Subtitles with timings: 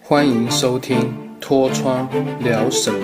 [0.00, 0.96] 欢迎收听
[1.40, 2.08] 《脱窗
[2.40, 2.98] 聊什么》。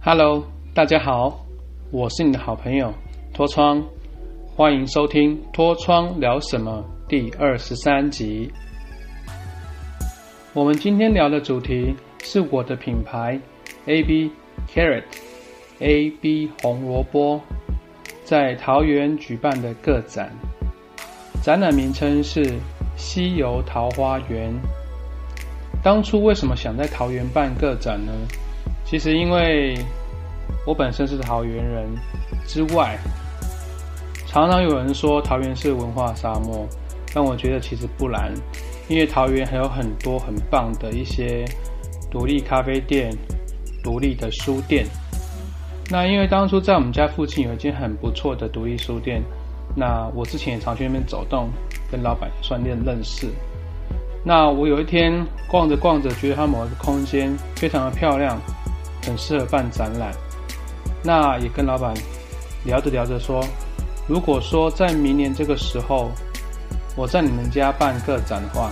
[0.00, 0.44] Hello，
[0.74, 1.44] 大家好，
[1.90, 2.94] 我是你的好朋友
[3.34, 3.84] 脱窗，
[4.54, 8.50] 欢迎收听《脱窗聊什么》第二十三集。
[10.54, 13.40] 我们今天聊的主题是我的品牌
[13.86, 14.30] AB
[14.72, 17.40] Carrot，AB 红萝卜。
[18.28, 20.30] 在桃园举办的个展，
[21.42, 22.58] 展览名称是
[22.94, 24.52] 西游桃花源。
[25.82, 28.12] 当初为什么想在桃园办个展呢？
[28.84, 29.78] 其实因为
[30.66, 31.86] 我本身是桃园人，
[32.46, 32.98] 之外，
[34.26, 36.68] 常常有人说桃园是文化沙漠，
[37.14, 38.30] 但我觉得其实不然，
[38.88, 41.46] 因为桃园还有很多很棒的一些
[42.10, 43.10] 独立咖啡店、
[43.82, 44.86] 独立的书店。
[45.90, 49.22] 那因为当初在我们家附近有一间很不错的独立书店，
[49.74, 51.48] 那我之前也常去那边走动，
[51.90, 53.28] 跟老板算认认识。
[54.22, 58.38] 那我有一天逛着逛着，觉得它某一个空间非常的漂亮，
[59.02, 60.12] 很适合办展览。
[61.02, 61.94] 那也跟老板
[62.66, 63.42] 聊着聊着说，
[64.06, 66.10] 如果说在明年这个时候，
[66.96, 68.70] 我在你们家办个展的话，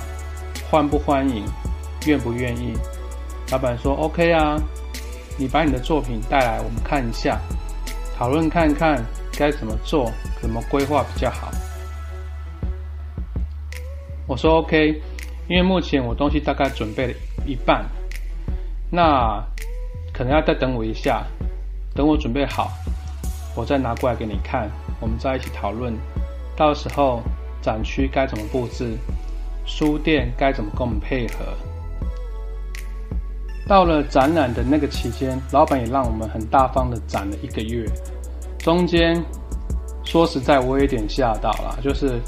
[0.70, 1.44] 欢不欢迎？
[2.06, 2.74] 愿不愿意？
[3.50, 4.60] 老板说 OK 啊。
[5.38, 7.38] 你把你的作品带来，我们看一下，
[8.16, 9.04] 讨论看看
[9.38, 11.50] 该怎么做，怎么规划比较好。
[14.26, 15.00] 我说 OK，
[15.48, 17.14] 因为目前我东西大概准备了
[17.44, 17.84] 一半，
[18.90, 19.44] 那
[20.12, 21.24] 可能要再等我一下，
[21.94, 22.72] 等我准备好，
[23.54, 24.70] 我再拿过来给你看，
[25.00, 25.94] 我们再一起讨论，
[26.56, 27.22] 到时候
[27.60, 28.96] 展区该怎么布置，
[29.64, 31.54] 书店该怎么跟我们配合。
[33.66, 37.84] 到了展览的那个期间，老板也让我们很大方的展了一个月。
[38.58, 39.20] 中间
[40.04, 42.20] 说实在，我有点吓到了，就是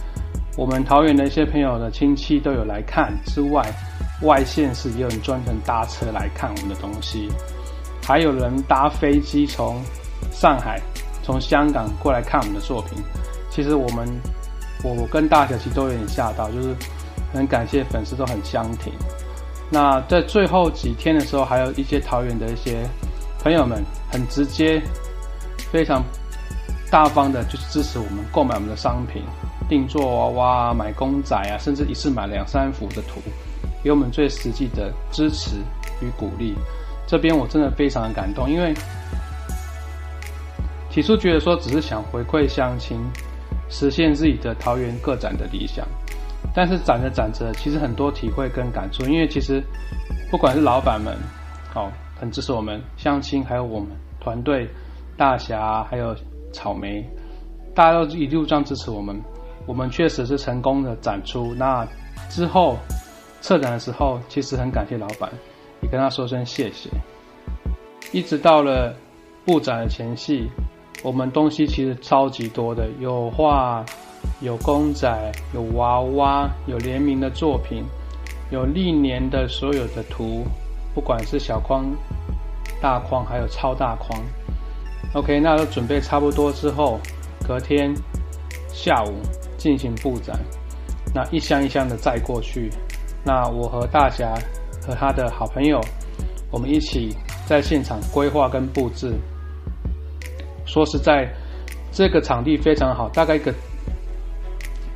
[0.57, 3.65] 我们桃园的一些朋友的亲戚都有来看之外，
[4.23, 7.29] 外县市也有人专程搭车来看我们的东西，
[8.03, 9.81] 还有人搭飞机从
[10.33, 10.81] 上海、
[11.23, 12.99] 从香港过来看我们的作品。
[13.49, 14.09] 其实我们，
[14.83, 16.75] 我跟大小其实都有点吓到，就是
[17.33, 18.93] 很感谢粉丝都很相挺。
[19.71, 22.89] 那在最后几天的时候，还有一些桃园的一些
[23.43, 24.83] 朋友们，很直接、
[25.71, 26.03] 非常
[26.91, 29.23] 大方的，就是支持我们购买我们的商品，
[29.69, 33.21] 定做娃娃、买公仔啊，甚至一次买两三幅的图，
[33.85, 35.57] 给我们最实际的支持
[36.01, 36.55] 与鼓励。
[37.07, 38.75] 这边我真的非常的感动，因为
[40.91, 42.99] 起初觉得说只是想回馈乡亲，
[43.69, 45.87] 实现自己的桃园个展的理想。
[46.55, 49.63] 但是展着展着，其实很多体会跟感触，因为其实
[50.31, 51.17] 不管是老板们，
[51.73, 53.89] 好很支持我们相亲，还有我们
[54.19, 54.69] 团队
[55.17, 56.17] 大侠，还有
[56.53, 57.09] 草莓，
[57.75, 59.21] 大家都一路这样支持我们，
[59.67, 61.55] 我们确实是成功的展出。
[61.55, 61.87] 那
[62.29, 62.77] 之后
[63.41, 65.31] 策展的时候，其实很感谢老板，
[65.83, 66.91] 也跟他说声谢谢。
[68.11, 68.93] 一直到了
[69.45, 70.49] 布展的前夕，
[71.05, 73.85] 我们东西其实超级多的，有画。
[74.41, 77.85] 有公仔，有娃娃，有联名的作品，
[78.51, 80.45] 有历年的所有的图，
[80.95, 81.85] 不管是小框、
[82.81, 84.23] 大框，还有超大框。
[85.15, 87.01] OK，那都准备差不多之后，
[87.45, 87.93] 隔天
[88.69, 89.15] 下午
[89.57, 90.39] 进行布展。
[91.13, 92.71] 那一箱一箱的载过去。
[93.25, 94.33] 那我和大侠
[94.87, 95.81] 和他的好朋友，
[96.53, 97.13] 我们一起
[97.45, 99.13] 在现场规划跟布置。
[100.65, 101.29] 说实在，
[101.91, 103.53] 这个场地非常好，大概一个。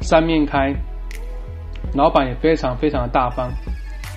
[0.02, 0.74] 三面开，
[1.94, 3.50] 老板也非常非常的大方，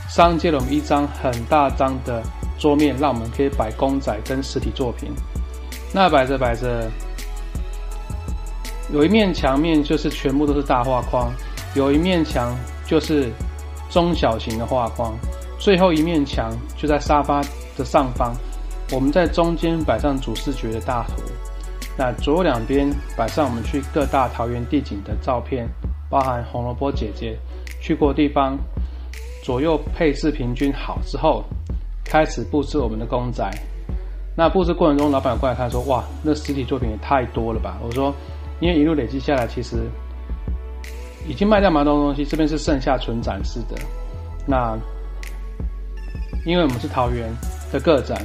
[0.10, 2.24] 商借了我们一张很大张的
[2.58, 5.12] 桌面，让我们可以摆公仔跟实体作品。
[5.94, 6.90] 那摆着摆着，
[8.92, 11.32] 有一面墙面就是全部都是大画框，
[11.76, 13.32] 有一面墙就是
[13.90, 15.14] 中小型的画框，
[15.60, 17.42] 最后一面墙就在沙发
[17.78, 18.34] 的上方，
[18.92, 21.22] 我们在中间摆上主视觉的大图。
[21.98, 25.66] 那左右两边摆上我们去各大桃园地景的照片，
[26.10, 27.38] 包含红萝卜姐姐
[27.80, 28.58] 去过地方，
[29.42, 31.44] 左右配置平均好之后，
[32.04, 33.50] 开始布置我们的公仔。
[34.36, 38.14] 那布置过程中，老板过来看说：“哇，那实体作品也太多了吧？”我说
[38.60, 39.90] ：“因为一路累积下来，其实
[41.26, 43.78] 已经卖掉蛮多东西，这边是剩下纯展示的。
[44.46, 44.78] 那
[46.46, 47.34] 因为我们是桃园
[47.72, 48.22] 的个展，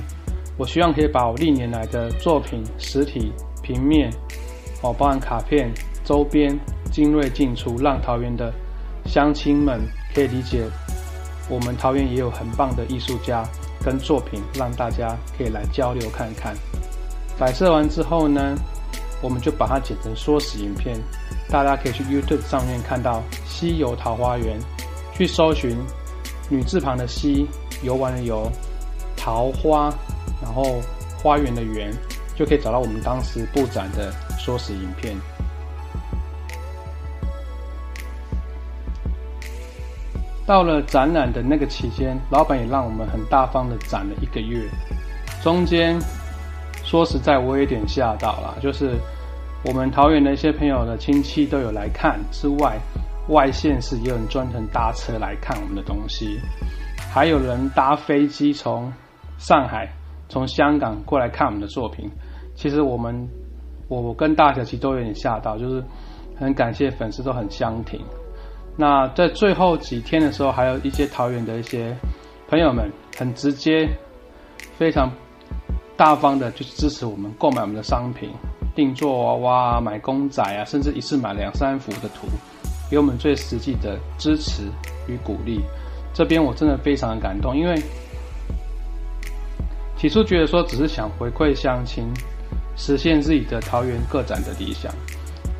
[0.59, 3.33] 我希望可以把我历年来的作品实体。”
[3.71, 4.11] 平面
[4.83, 5.73] 哦，包含卡片、
[6.05, 6.59] 周边
[6.91, 8.53] 精锐进出，让桃园的
[9.07, 9.81] 乡亲们
[10.13, 10.65] 可以理解，
[11.49, 13.45] 我们桃园也有很棒的艺术家
[13.85, 16.57] 跟作品，让大家可以来交流看看。
[17.39, 18.57] 摆设完之后呢，
[19.23, 20.97] 我们就把它剪成缩时影片，
[21.49, 24.59] 大家可以去 YouTube 上面看到西游桃花源，
[25.15, 25.77] 去搜寻
[26.49, 27.47] 女字旁的西，
[27.85, 28.51] 游玩的游，
[29.17, 29.95] 桃花，
[30.43, 30.81] 然后
[31.23, 31.93] 花园的园，
[32.41, 35.15] 就可以找到我们当时布展的缩时影片。
[40.47, 44.67] 到了展览的那个期间，老板也让我们很大方的展了一个月。
[45.43, 46.01] 中间
[46.83, 48.97] 说实在，我有点吓到了，就是
[49.63, 52.79] 我们桃园的一些朋友的亲戚都有来看之外，
[53.29, 56.41] 外县市也有人专程搭车来看我们的东西，
[57.13, 58.91] 还有人搭飞机从
[59.37, 59.93] 上海、
[60.31, 62.11] 从香港过来看我们的作品。
[62.55, 63.29] 其实我们
[63.88, 65.82] 我跟大小其实都有点吓到，就是
[66.37, 68.00] 很感谢粉丝都很相挺。
[68.76, 71.94] 那在最后几天的时候，还有一些桃园的一些
[72.49, 73.88] 朋友们，很直接、
[74.79, 75.11] 非常
[75.97, 78.31] 大方的，就是支持我们购买我们的商品，
[78.75, 82.26] 定做娃娃、买公仔啊，甚至一次买两三幅的图，
[82.91, 84.62] 给我们最实际的支持
[85.06, 85.61] 与鼓励。
[86.14, 87.75] 这边我真的非常的感动，因为
[89.97, 92.05] 起初觉得说只是想回馈乡亲，
[92.81, 94.91] 实现自己的桃园个展的理想。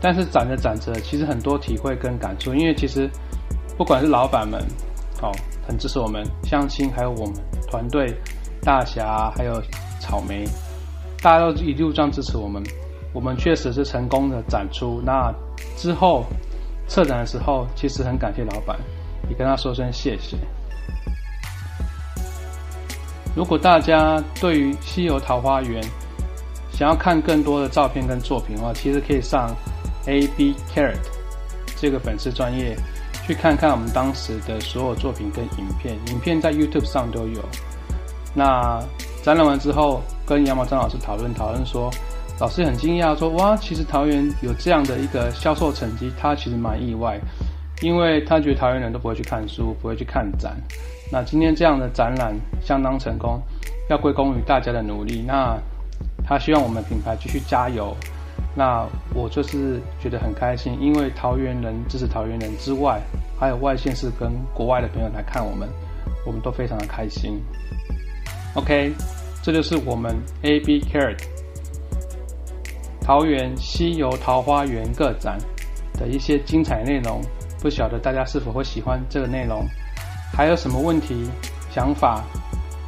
[0.01, 3.07] 但是展着展着，其实很多体会跟感触，因为其实
[3.77, 4.59] 不管是老板们，
[5.21, 5.31] 哦，
[5.69, 7.35] 很支持我们相亲，还有我们
[7.71, 8.11] 团队
[8.63, 9.63] 大侠，还有
[10.01, 10.49] 草莓，
[11.21, 12.63] 大家都一路这样支持我们，
[13.13, 15.03] 我们确实是成功的展出。
[15.05, 15.31] 那
[15.77, 16.25] 之后
[16.89, 18.79] 策展的时候，其实很感谢老板，
[19.29, 20.39] 也跟他说声谢谢。
[23.37, 25.81] 如果大家对于西游桃花源
[26.81, 29.55] 想要看更多的照片跟作品的话，其实可以上。
[30.07, 30.97] A B Carrot
[31.77, 32.75] 这个粉丝专业，
[33.27, 37.45] 去看看我们当时的所有作品跟影片，影片在 YouTube 上都有。
[38.35, 38.83] 那
[39.23, 41.91] 展览完之后，跟杨毛张老师讨论讨论说，
[42.41, 47.21] 老师很惊讶说，哇，其实桃园有这样的一个销售成绩，他其实蛮意外，
[47.83, 50.57] 因为他觉得桃园人都不会去看书，不会去看展。
[51.13, 52.35] 那今天这样的展览
[52.65, 53.39] 相当成功，
[53.91, 55.23] 要归功于大家的努力。
[55.27, 55.59] 那
[56.31, 57.93] 他希望我们品牌继续加油。
[58.55, 63.01] 那我就是觉得很开心，因为桃园人支持桃园人之外，
[63.39, 65.69] 还有外县市跟国外的朋友来看我们，
[66.25, 67.41] 我们都非常的开心。
[68.55, 68.93] OK，
[69.43, 71.19] 这就是我们 AB Carrot
[73.01, 75.37] 桃园西游桃花源个展
[75.95, 77.21] 的一些精彩内容，
[77.61, 79.65] 不晓得大家是否会喜欢这个内容？
[80.33, 81.29] 还有什么问题、
[81.73, 82.25] 想法，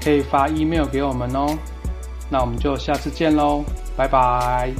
[0.01, 1.59] 可以发 email 给我们哦。
[2.33, 3.63] 那我们就下次见喽，
[3.95, 4.73] 拜拜。